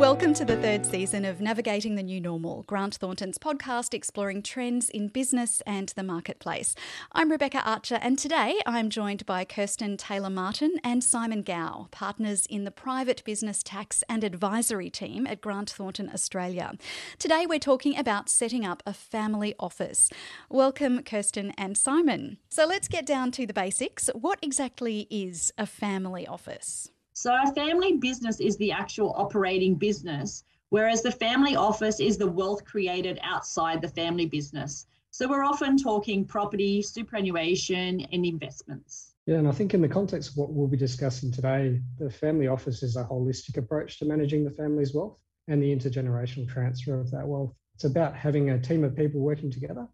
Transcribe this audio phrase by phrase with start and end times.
[0.00, 4.88] Welcome to the third season of Navigating the New Normal, Grant Thornton's podcast exploring trends
[4.88, 6.74] in business and the marketplace.
[7.12, 12.46] I'm Rebecca Archer, and today I'm joined by Kirsten Taylor Martin and Simon Gow, partners
[12.46, 16.72] in the private business tax and advisory team at Grant Thornton Australia.
[17.18, 20.08] Today we're talking about setting up a family office.
[20.48, 22.38] Welcome, Kirsten and Simon.
[22.48, 24.08] So let's get down to the basics.
[24.14, 26.90] What exactly is a family office?
[27.20, 32.26] So a family business is the actual operating business, whereas the family office is the
[32.26, 34.86] wealth created outside the family business.
[35.10, 39.16] So we're often talking property, superannuation, and investments.
[39.26, 42.46] Yeah, and I think in the context of what we'll be discussing today, the family
[42.46, 47.10] office is a holistic approach to managing the family's wealth and the intergenerational transfer of
[47.10, 47.52] that wealth.
[47.74, 49.86] It's about having a team of people working together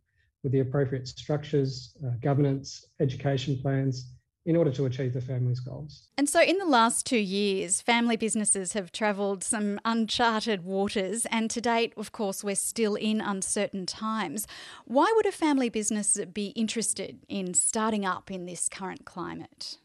[0.44, 4.15] with the appropriate structures, uh, governance, education plans,
[4.46, 6.08] in order to achieve the family's goals.
[6.16, 11.50] And so, in the last two years, family businesses have travelled some uncharted waters, and
[11.50, 14.46] to date, of course, we're still in uncertain times.
[14.84, 19.78] Why would a family business be interested in starting up in this current climate?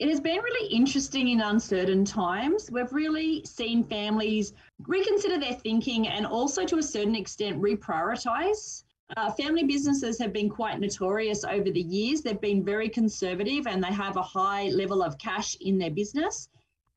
[0.00, 2.70] It has been really interesting in uncertain times.
[2.70, 4.52] We've really seen families
[4.86, 8.82] reconsider their thinking and also, to a certain extent, reprioritise.
[9.16, 12.20] Uh, family businesses have been quite notorious over the years.
[12.20, 16.48] They've been very conservative and they have a high level of cash in their business.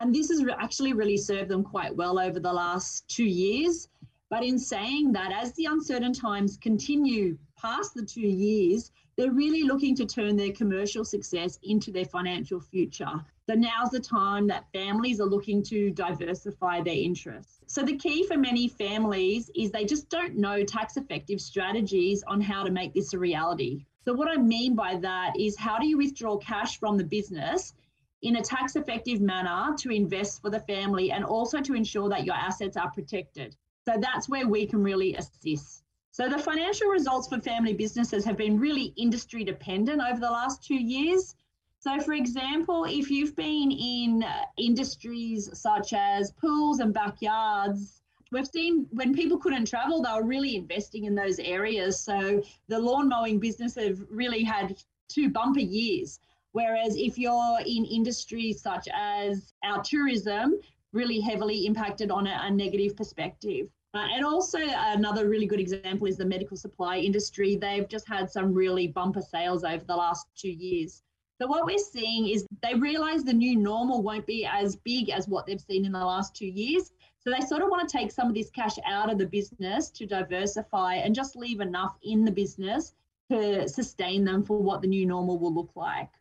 [0.02, 3.88] And this has actually really served them quite well over the last two years.
[4.30, 9.64] But in saying that, as the uncertain times continue past the two years, they're really
[9.64, 13.24] looking to turn their commercial success into their financial future.
[13.50, 17.60] So now's the time that families are looking to diversify their interests.
[17.68, 22.40] So the key for many families is they just don't know tax effective strategies on
[22.40, 23.86] how to make this a reality.
[24.06, 27.74] So what I mean by that is how do you withdraw cash from the business
[28.22, 32.26] in a tax effective manner to invest for the family and also to ensure that
[32.26, 33.56] your assets are protected.
[33.88, 35.84] So that's where we can really assist.
[36.12, 40.64] So the financial results for family businesses have been really industry dependent over the last
[40.64, 41.36] two years.
[41.82, 44.24] So, for example, if you've been in
[44.56, 50.56] industries such as pools and backyards, we've seen when people couldn't travel, they were really
[50.56, 52.00] investing in those areas.
[52.00, 54.78] So, the lawn mowing business have really had
[55.10, 56.20] two bumper years.
[56.52, 60.60] Whereas if you're in industries such as our tourism,
[60.94, 63.70] really heavily impacted on a, a negative perspective.
[63.96, 67.56] Uh, and also, another really good example is the medical supply industry.
[67.56, 71.02] They've just had some really bumper sales over the last two years.
[71.42, 75.28] So, what we're seeing is they realize the new normal won't be as big as
[75.28, 76.92] what they've seen in the last two years.
[77.18, 79.90] So, they sort of want to take some of this cash out of the business
[79.90, 82.94] to diversify and just leave enough in the business
[83.32, 86.12] to sustain them for what the new normal will look like.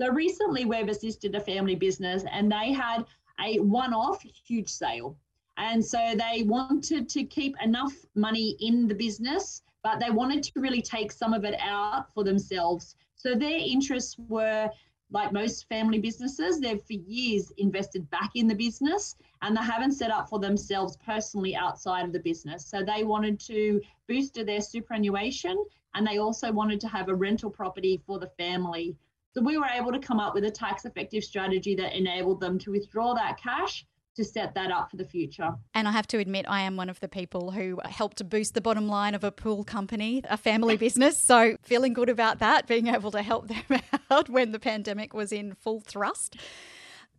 [0.00, 3.04] So, recently we've assisted a family business and they had
[3.44, 5.16] a one off huge sale.
[5.56, 10.60] And so they wanted to keep enough money in the business, but they wanted to
[10.60, 12.94] really take some of it out for themselves.
[13.16, 14.70] So their interests were
[15.10, 19.92] like most family businesses, they've for years invested back in the business and they haven't
[19.92, 22.66] set up for themselves personally outside of the business.
[22.66, 25.62] So they wanted to boost their superannuation
[25.94, 28.96] and they also wanted to have a rental property for the family.
[29.32, 32.58] So we were able to come up with a tax effective strategy that enabled them
[32.60, 33.86] to withdraw that cash
[34.16, 35.52] to set that up for the future.
[35.74, 38.54] And I have to admit, I am one of the people who helped to boost
[38.54, 41.16] the bottom line of a pool company, a family business.
[41.16, 43.80] So feeling good about that, being able to help them
[44.10, 46.36] out when the pandemic was in full thrust.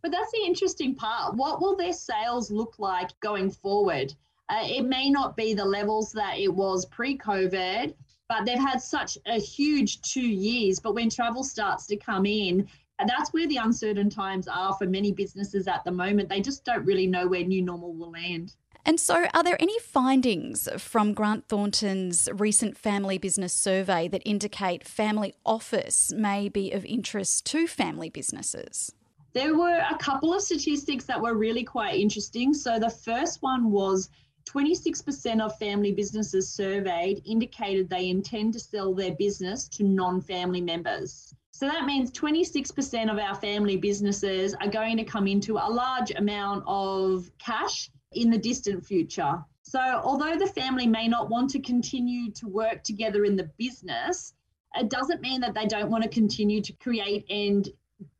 [0.02, 1.34] But that's the interesting part.
[1.34, 4.14] What will their sales look like going forward?
[4.48, 7.94] Uh, it may not be the levels that it was pre COVID,
[8.28, 10.78] but they've had such a huge two years.
[10.78, 12.68] But when travel starts to come in,
[13.04, 16.28] that's where the uncertain times are for many businesses at the moment.
[16.28, 18.54] They just don't really know where new normal will land.
[18.86, 24.86] And so, are there any findings from Grant Thornton's recent family business survey that indicate
[24.86, 28.92] family office may be of interest to family businesses?
[29.32, 32.54] There were a couple of statistics that were really quite interesting.
[32.54, 34.08] So, the first one was
[34.48, 40.60] 26% of family businesses surveyed indicated they intend to sell their business to non family
[40.60, 41.34] members.
[41.56, 46.10] So that means 26% of our family businesses are going to come into a large
[46.10, 49.42] amount of cash in the distant future.
[49.62, 54.34] So, although the family may not want to continue to work together in the business,
[54.78, 57.66] it doesn't mean that they don't want to continue to create and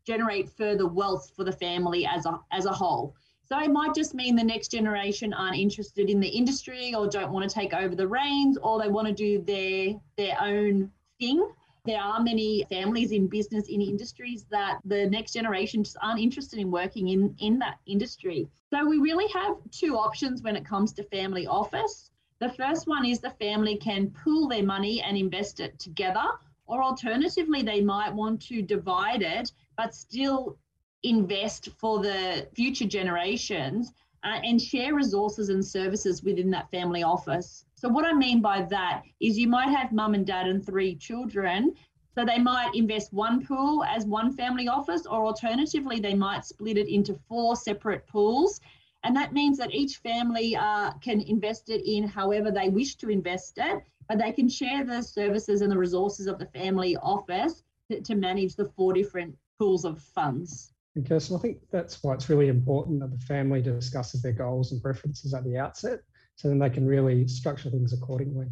[0.07, 3.15] generate further wealth for the family as a, as a whole.
[3.45, 7.33] So, it might just mean the next generation aren't interested in the industry or don't
[7.33, 10.91] want to take over the reins or they want to do their, their own
[11.21, 11.47] thing
[11.87, 16.59] there are many families in business in industries that the next generation just aren't interested
[16.59, 18.49] in working in, in that industry.
[18.71, 22.11] So we really have two options when it comes to family office.
[22.41, 26.27] The first one is the family can pool their money and invest it together,
[26.67, 30.59] or alternatively, they might want to divide it but still
[31.03, 33.93] invest for the future generations
[34.27, 37.65] uh, and share resources and services within that family office.
[37.77, 40.97] So, what I mean by that is you might have mum and dad and three
[40.97, 41.75] children.
[42.17, 46.77] So, they might invest one pool as one family office, or alternatively, they might split
[46.77, 48.61] it into four separate pools.
[49.05, 53.11] And that means that each family uh, can invest it in however they wish to
[53.11, 57.63] invest it, but they can share the services and the resources of the family office
[57.89, 60.73] to, to manage the four different pools of funds.
[60.97, 64.73] And Kirsten, I think that's why it's really important that the family discusses their goals
[64.73, 66.01] and preferences at the outset,
[66.37, 68.47] so then they can really structure things accordingly.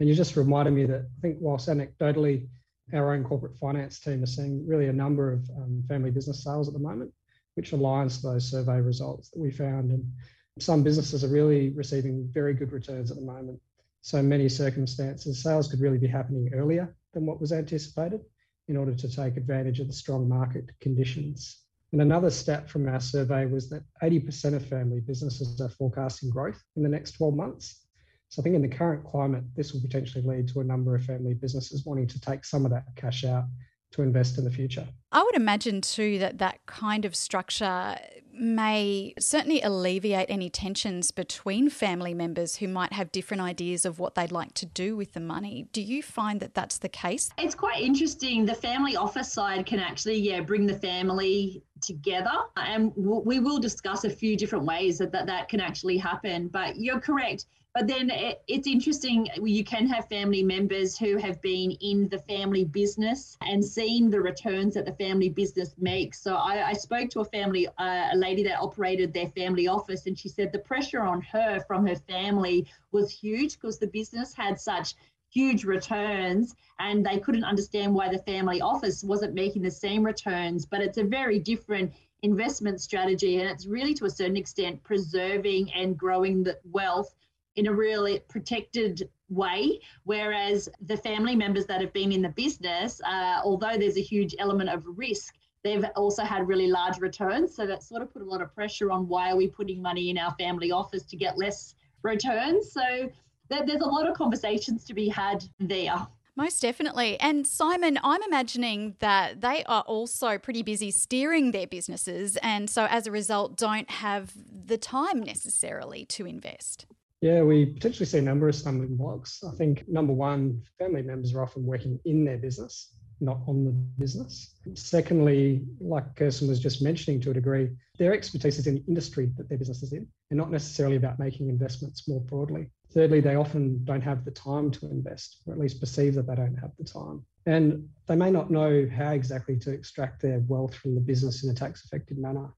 [0.00, 2.48] And you just reminded me that I think whilst anecdotally
[2.94, 6.68] our own corporate finance team is seeing really a number of um, family business sales
[6.68, 7.12] at the moment,
[7.54, 9.90] which aligns to those survey results that we found.
[9.90, 10.10] And
[10.58, 13.60] some businesses are really receiving very good returns at the moment.
[14.00, 18.22] So in many circumstances, sales could really be happening earlier than what was anticipated
[18.68, 21.64] in order to take advantage of the strong market conditions.
[21.92, 26.62] And another stat from our survey was that 80% of family businesses are forecasting growth
[26.76, 27.86] in the next 12 months.
[28.28, 31.04] So I think in the current climate, this will potentially lead to a number of
[31.04, 33.44] family businesses wanting to take some of that cash out
[33.92, 34.86] to invest in the future.
[35.12, 37.96] I would imagine too that that kind of structure
[38.32, 44.14] may certainly alleviate any tensions between family members who might have different ideas of what
[44.14, 45.66] they'd like to do with the money.
[45.72, 47.30] Do you find that that's the case?
[47.38, 48.44] It's quite interesting.
[48.44, 52.36] The family office side can actually, yeah, bring the family together.
[52.56, 56.48] And we will discuss a few different ways that that, that can actually happen.
[56.48, 57.46] But you're correct
[57.78, 62.18] but then it, it's interesting, you can have family members who have been in the
[62.18, 66.20] family business and seen the returns that the family business makes.
[66.20, 70.06] So I, I spoke to a family, uh, a lady that operated their family office,
[70.06, 74.34] and she said the pressure on her from her family was huge because the business
[74.34, 74.94] had such
[75.30, 80.66] huge returns and they couldn't understand why the family office wasn't making the same returns.
[80.66, 81.92] But it's a very different
[82.22, 87.14] investment strategy and it's really to a certain extent preserving and growing the wealth
[87.56, 89.80] in a really protected way.
[90.04, 94.34] Whereas the family members that have been in the business, uh, although there's a huge
[94.38, 95.34] element of risk,
[95.64, 97.54] they've also had really large returns.
[97.54, 100.10] So that sort of put a lot of pressure on why are we putting money
[100.10, 102.72] in our family office to get less returns.
[102.72, 103.10] So
[103.48, 106.06] there's a lot of conversations to be had there.
[106.36, 107.18] Most definitely.
[107.18, 112.36] And Simon, I'm imagining that they are also pretty busy steering their businesses.
[112.42, 114.32] And so as a result, don't have
[114.66, 116.86] the time necessarily to invest.
[117.20, 119.42] Yeah, we potentially see a number of stumbling blocks.
[119.42, 123.70] I think number one, family members are often working in their business, not on the
[123.70, 124.54] business.
[124.74, 129.30] Secondly, like Kirsten was just mentioning to a degree, their expertise is in the industry
[129.36, 132.70] that their business is in and not necessarily about making investments more broadly.
[132.92, 136.34] Thirdly, they often don't have the time to invest, or at least perceive that they
[136.34, 137.24] don't have the time.
[137.46, 141.50] And they may not know how exactly to extract their wealth from the business in
[141.50, 142.52] a tax effective manner.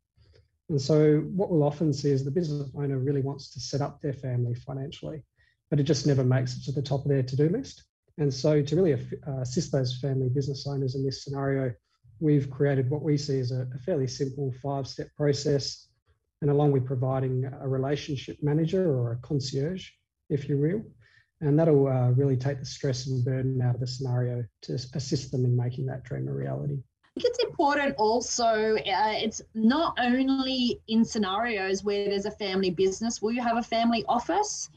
[0.68, 4.00] And so, what we'll often see is the business owner really wants to set up
[4.00, 5.22] their family financially,
[5.68, 7.84] but it just never makes it to the top of their to do list.
[8.20, 11.72] And so, to really uh, assist those family business owners in this scenario,
[12.20, 15.88] we've created what we see as a, fairly simple five step process.
[16.42, 19.88] And along with providing a relationship manager or a concierge,
[20.28, 20.82] if you will,
[21.40, 25.32] and that'll uh, really take the stress and burden out of the scenario to assist
[25.32, 26.78] them in making that dream a reality
[27.16, 32.70] I think it's important also, uh, it's not only in scenarios where there's a family
[32.70, 34.70] business, will you have a family office?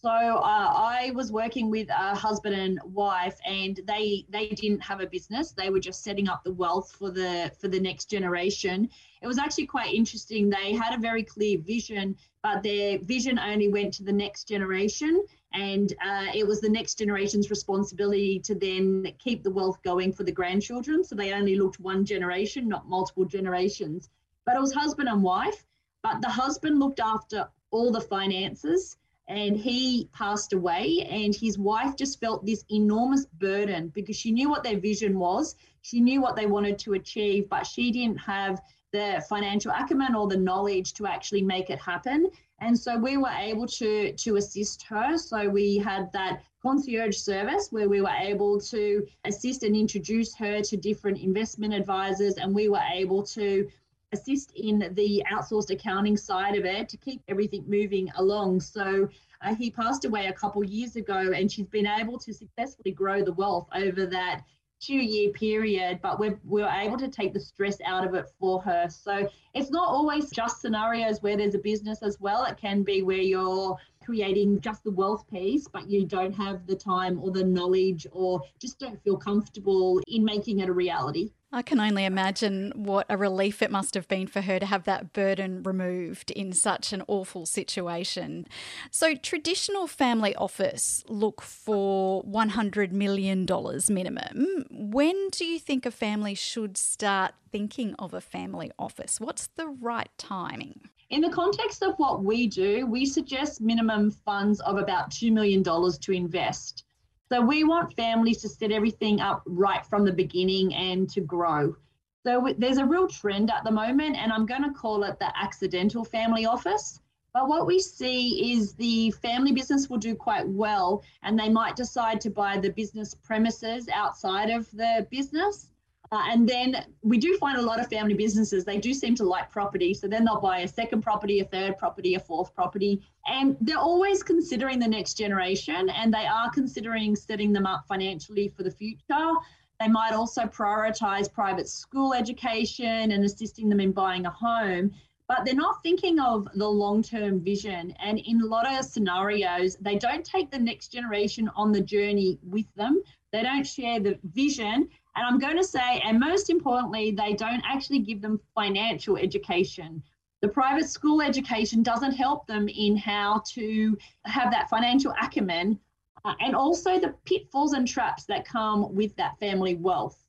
[0.00, 5.00] So uh, I was working with a husband and wife, and they they didn't have
[5.00, 5.50] a business.
[5.50, 8.88] They were just setting up the wealth for the for the next generation.
[9.22, 10.50] It was actually quite interesting.
[10.50, 15.24] They had a very clear vision, but their vision only went to the next generation
[15.52, 20.22] and uh, it was the next generation's responsibility to then keep the wealth going for
[20.22, 21.02] the grandchildren.
[21.02, 24.10] So they only looked one generation, not multiple generations.
[24.44, 25.64] But it was husband and wife.
[26.02, 28.98] But the husband looked after all the finances
[29.28, 34.48] and he passed away and his wife just felt this enormous burden because she knew
[34.48, 38.60] what their vision was she knew what they wanted to achieve but she didn't have
[38.92, 42.28] the financial acumen or the knowledge to actually make it happen
[42.60, 45.16] and so we were able to to assist her.
[45.16, 50.60] So we had that concierge service where we were able to assist and introduce her
[50.62, 53.68] to different investment advisors, and we were able to
[54.12, 58.60] assist in the outsourced accounting side of it to keep everything moving along.
[58.60, 59.08] So
[59.42, 63.22] uh, he passed away a couple years ago, and she's been able to successfully grow
[63.22, 64.42] the wealth over that
[64.80, 68.26] two year period, but we're, we are able to take the stress out of it
[68.38, 68.86] for her.
[68.88, 72.44] So it's not always just scenarios where there's a business as well.
[72.44, 76.76] It can be where you're creating just the wealth piece, but you don't have the
[76.76, 81.30] time or the knowledge or just don't feel comfortable in making it a reality.
[81.50, 84.84] I can only imagine what a relief it must have been for her to have
[84.84, 88.46] that burden removed in such an awful situation.
[88.90, 93.46] So, traditional family office look for $100 million
[93.88, 94.66] minimum.
[94.70, 99.18] When do you think a family should start thinking of a family office?
[99.18, 100.90] What's the right timing?
[101.08, 105.64] In the context of what we do, we suggest minimum funds of about $2 million
[105.64, 106.84] to invest.
[107.30, 111.76] So we want families to set everything up right from the beginning and to grow.
[112.24, 115.30] So there's a real trend at the moment, and I'm going to call it the
[115.38, 117.00] accidental family office.
[117.34, 121.76] But what we see is the family business will do quite well, and they might
[121.76, 125.70] decide to buy the business premises outside of the business.
[126.10, 129.24] Uh, and then we do find a lot of family businesses, they do seem to
[129.24, 129.92] like property.
[129.92, 133.02] So then they'll buy a second property, a third property, a fourth property.
[133.26, 138.48] And they're always considering the next generation and they are considering setting them up financially
[138.56, 139.32] for the future.
[139.80, 144.92] They might also prioritize private school education and assisting them in buying a home.
[145.28, 147.92] But they're not thinking of the long term vision.
[148.00, 152.38] And in a lot of scenarios, they don't take the next generation on the journey
[152.42, 153.02] with them.
[153.30, 154.88] They don't share the vision
[155.18, 160.00] and I'm going to say, and most importantly, they don't actually give them financial education.
[160.42, 165.76] The private school education doesn't help them in how to have that financial acumen
[166.24, 170.24] uh, and also the pitfalls and traps that come with that family wealth.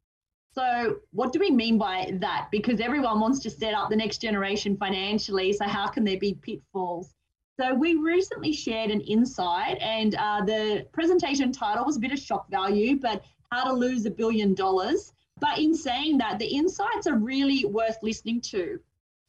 [0.55, 2.47] So, what do we mean by that?
[2.51, 5.53] Because everyone wants to set up the next generation financially.
[5.53, 7.13] So, how can there be pitfalls?
[7.59, 12.17] So, we recently shared an insight, and uh, the presentation title was a bit of
[12.17, 15.13] shock value, but how to lose a billion dollars.
[15.39, 18.79] But in saying that, the insights are really worth listening to.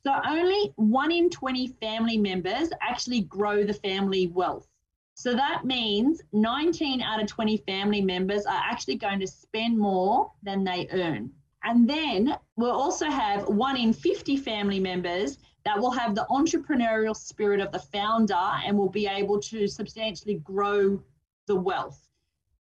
[0.05, 4.67] So only one in 20 family members actually grow the family wealth.
[5.15, 10.33] So that means 19 out of 20 family members are actually going to spend more
[10.43, 11.31] than they earn.
[11.63, 17.15] And then we'll also have one in 50 family members that will have the entrepreneurial
[17.15, 21.03] spirit of the founder and will be able to substantially grow
[21.47, 22.10] the wealth.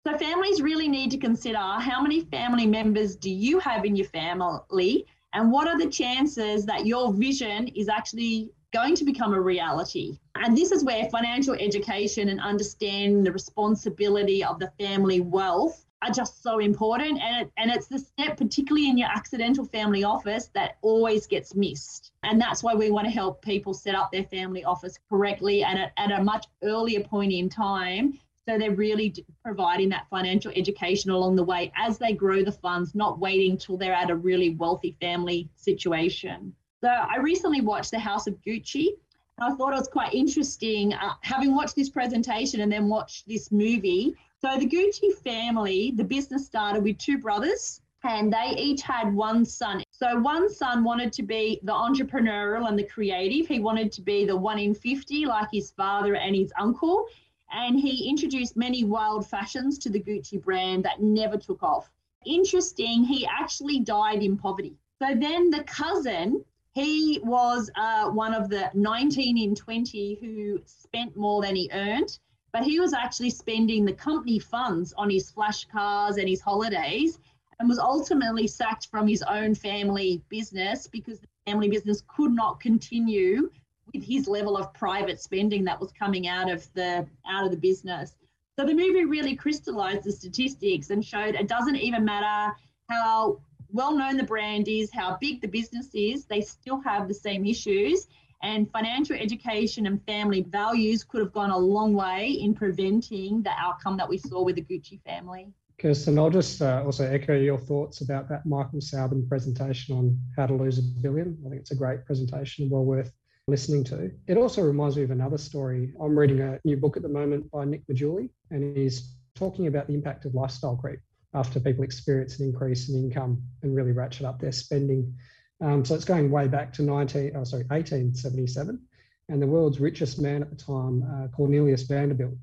[0.06, 4.06] So families really need to consider how many family members do you have in your
[4.06, 9.40] family and what are the chances that your vision is actually going to become a
[9.40, 10.20] reality.
[10.36, 16.12] And this is where financial education and understanding the responsibility of the family wealth are
[16.12, 17.20] just so important.
[17.20, 22.12] And, and it's the step, particularly in your accidental family office, that always gets missed.
[22.22, 25.80] And that's why we want to help people set up their family office correctly and
[25.80, 29.12] at, at a much earlier point in time so they're really
[29.42, 33.76] providing that financial education along the way as they grow the funds, not waiting till
[33.76, 36.54] they're at a really wealthy family situation.
[36.80, 38.90] So I recently watched The House of Gucci.
[39.38, 43.26] And I thought it was quite interesting, uh, having watched this presentation and then watched
[43.26, 44.14] this movie.
[44.40, 49.44] So the Gucci family, the business started with two brothers, and they each had one
[49.44, 49.82] son.
[49.90, 53.48] So one son wanted to be the entrepreneurial and the creative.
[53.48, 57.06] He wanted to be the one in 50, like his father and his uncle
[57.50, 61.90] and he introduced many wild fashions to the Gucci brand that never took off.
[62.24, 64.76] Interesting, he actually died in poverty.
[65.00, 71.16] So then the cousin, he was uh, one of the 19 in 20 who spent
[71.16, 72.18] more than he earned,
[72.52, 77.18] but he was actually spending the company funds on his flash cars and his holidays
[77.58, 82.60] and was ultimately sacked from his own family business because the family business could not
[82.60, 83.50] continue
[83.92, 87.56] with his level of private spending that was coming out of the out of the
[87.56, 88.14] business.
[88.58, 92.54] So the movie really crystallized the statistics and showed it doesn't even matter
[92.88, 93.40] how
[93.70, 97.44] well known the brand is, how big the business is, they still have the same
[97.44, 98.06] issues.
[98.42, 103.50] And financial education and family values could have gone a long way in preventing the
[103.58, 105.48] outcome that we saw with the Gucci family.
[105.78, 110.46] Kirsten, I'll just uh, also echo your thoughts about that Michael Sauben presentation on how
[110.46, 111.36] to lose a billion.
[111.44, 113.12] I think it's a great presentation, well worth
[113.48, 114.10] listening to.
[114.26, 115.92] It also reminds me of another story.
[116.00, 119.86] I'm reading a new book at the moment by Nick Maggiulli, and he's talking about
[119.86, 120.98] the impact of lifestyle creep
[121.32, 125.14] after people experience an increase in income and really ratchet up their spending.
[125.60, 128.80] Um, so it's going way back to 19, oh, sorry, 1877.
[129.28, 132.34] And the world's richest man at the time, uh, Cornelius Vanderbilt,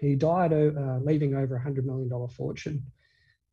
[0.00, 2.84] he died uh, leaving over a $100 million fortune.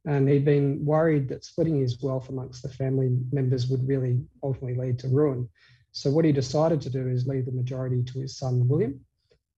[0.06, 4.76] And he'd been worried that splitting his wealth amongst the family members would really ultimately
[4.76, 5.50] lead to ruin.
[5.96, 9.00] So what he decided to do is leave the majority to his son William.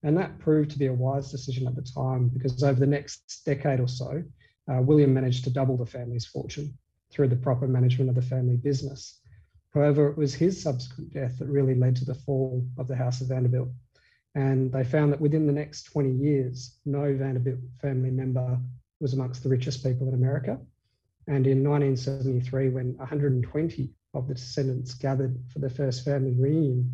[0.04, 3.42] And that proved to be a wise decision at the time because over the next
[3.44, 4.24] decade or so,
[4.72, 6.78] uh, William managed to double the family's fortune
[7.10, 9.20] through the proper management of the family business.
[9.74, 13.20] However, it was his subsequent death that really led to the fall of the House
[13.22, 13.70] of Vanderbilt.
[14.36, 18.60] And they found that within the next 20 years, no Vanderbilt family member
[19.00, 20.60] was amongst the richest people in America.
[21.26, 26.94] And in 1973, when 120 of the descendants gathered for their first family reunion,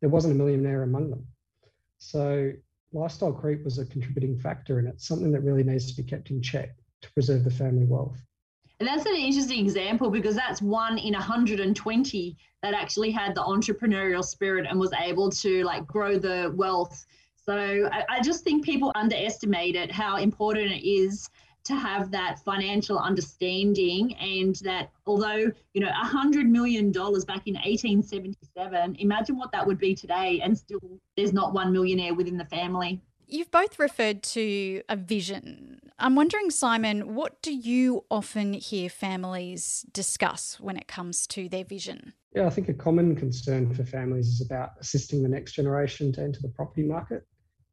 [0.00, 1.26] there wasn't a millionaire among them.
[1.98, 2.52] So
[2.92, 6.30] lifestyle creep was a contributing factor, and it's something that really needs to be kept
[6.30, 8.18] in check to preserve the family wealth.
[8.80, 14.24] And that's an interesting example because that's one in 120 that actually had the entrepreneurial
[14.24, 17.04] spirit and was able to like grow the wealth.
[17.36, 21.28] So I, I just think people underestimate it how important it is
[21.70, 27.46] to have that financial understanding and that although you know a hundred million dollars back
[27.46, 30.80] in 1877 imagine what that would be today and still
[31.16, 33.00] there's not one millionaire within the family
[33.32, 35.92] You've both referred to a vision.
[36.00, 41.62] I'm wondering, Simon, what do you often hear families discuss when it comes to their
[41.62, 42.14] vision?
[42.34, 46.22] Yeah, I think a common concern for families is about assisting the next generation to
[46.22, 47.24] enter the property market.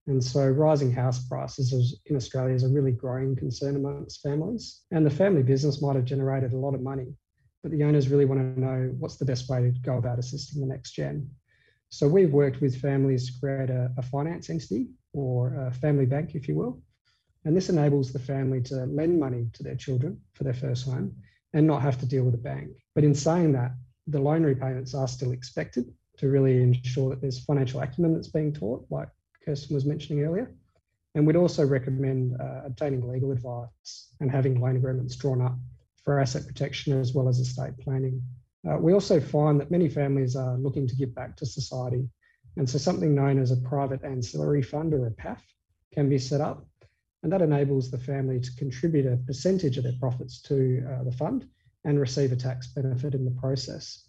[0.08, 4.82] And so rising house prices in Australia is a really growing concern amongst families.
[4.92, 7.14] And the family business might have generated a lot of money,
[7.62, 10.62] but the owners really want to know what's the best way to go about assisting
[10.62, 11.30] the next gen.
[11.90, 16.36] So we've worked with families to create a, a finance entity or a family bank,
[16.36, 16.82] if you will.
[17.44, 21.16] And this enables the family to lend money to their children for their first home
[21.54, 22.70] and not have to deal with a bank.
[22.96, 23.72] But in saying that,
[24.08, 28.54] the loan repayments are still expected to really ensure that there's financial acumen that's being
[28.54, 29.10] taught, like
[29.48, 30.54] Kirsten was mentioning earlier.
[31.16, 35.58] And we'd also recommend uh, obtaining legal advice and having loan agreements drawn up
[36.04, 38.22] for asset protection as well as estate planning.
[38.70, 42.10] Uh, we also find that many families are looking to give back to society.
[42.58, 45.39] And so something known as a private ancillary fund or a PAF
[45.94, 46.66] can be set up.
[47.24, 51.12] And that enables the family to contribute a percentage of their profits to uh, the
[51.12, 51.48] fund
[51.86, 54.04] and receive a tax benefit in the process.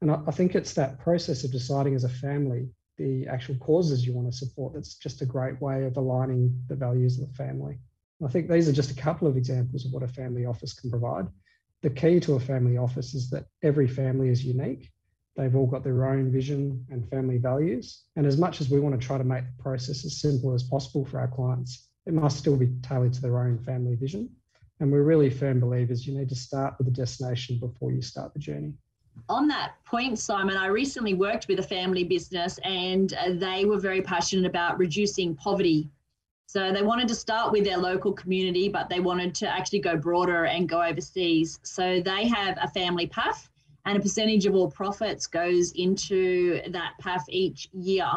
[0.00, 4.04] And I, I think it's that process of deciding as a family the actual causes
[4.04, 4.74] you want to support.
[4.74, 7.78] That's just a great way of aligning the values of the family.
[8.24, 10.90] I think these are just a couple of examples of what a family office can
[10.90, 11.28] provide.
[11.82, 14.90] The key to a family office is that every family is unique.
[15.36, 18.02] They've all got their own vision and family values.
[18.16, 20.64] And as much as we want to try to make the process as simple as
[20.64, 24.28] possible for our clients, it must still be tailored to their own family vision.
[24.80, 28.32] And we're really firm believers you need to start with the destination before you start
[28.32, 28.74] the journey
[29.28, 34.02] on that point, Simon, I recently worked with a family business and they were very
[34.02, 35.88] passionate about reducing poverty.
[36.46, 39.96] So they wanted to start with their local community, but they wanted to actually go
[39.96, 41.60] broader and go overseas.
[41.62, 43.48] So they have a family PAF,
[43.84, 48.08] and a percentage of all profits goes into that PAF each year.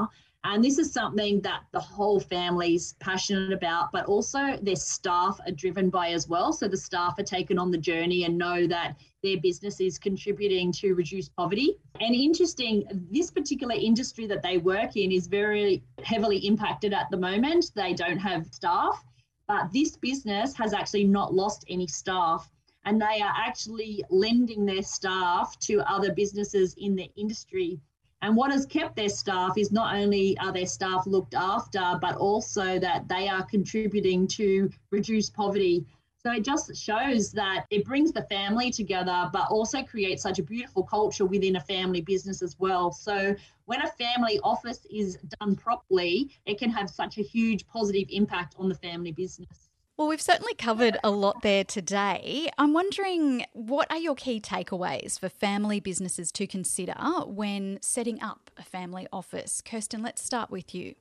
[0.44, 5.52] And this is something that the whole family's passionate about, but also their staff are
[5.52, 6.52] driven by as well.
[6.52, 10.72] So the staff are taken on the journey and know that their business is contributing
[10.74, 11.78] to reduce poverty.
[12.00, 17.18] And interesting, this particular industry that they work in is very heavily impacted at the
[17.18, 17.72] moment.
[17.76, 19.04] They don't have staff,
[19.48, 22.50] but this business has actually not lost any staff.
[22.84, 27.80] And they are actually lending their staff to other businesses in the industry
[28.22, 32.16] and what has kept their staff is not only are their staff looked after, but
[32.18, 35.86] also that they are contributing to reduce poverty.
[36.18, 40.44] So it just shows that it brings the family together, but also creates such a
[40.44, 42.92] beautiful culture within a family business as well.
[42.92, 48.08] So when a family office is done properly, it can have such a huge positive
[48.12, 49.71] impact on the family business.
[50.02, 52.50] Well, we've certainly covered a lot there today.
[52.58, 56.96] I'm wondering what are your key takeaways for family businesses to consider
[57.28, 59.62] when setting up a family office?
[59.62, 60.96] Kirsten, let's start with you.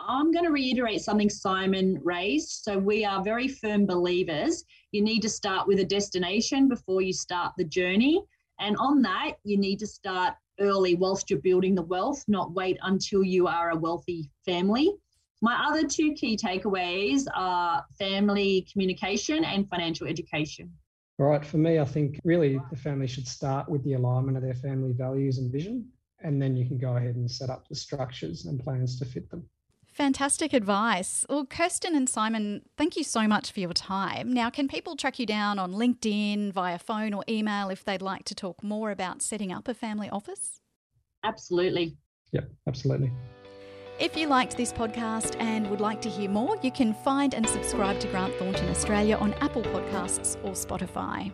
[0.00, 2.64] I'm going to reiterate something Simon raised.
[2.64, 4.64] So, we are very firm believers.
[4.90, 8.24] You need to start with a destination before you start the journey.
[8.58, 12.76] And on that, you need to start early whilst you're building the wealth, not wait
[12.82, 14.96] until you are a wealthy family.
[15.42, 20.72] My other two key takeaways are family communication and financial education.
[21.18, 24.44] All right, for me, I think really the family should start with the alignment of
[24.44, 25.88] their family values and vision,
[26.22, 29.28] and then you can go ahead and set up the structures and plans to fit
[29.30, 29.44] them.
[29.88, 31.26] Fantastic advice.
[31.28, 34.32] Well, Kirsten and Simon, thank you so much for your time.
[34.32, 38.24] Now, can people track you down on LinkedIn, via phone or email if they'd like
[38.26, 40.60] to talk more about setting up a family office?
[41.24, 41.96] Absolutely.
[42.30, 43.10] Yep, absolutely.
[43.98, 47.48] If you liked this podcast and would like to hear more, you can find and
[47.48, 51.30] subscribe to Grant Thornton Australia on Apple Podcasts or Spotify.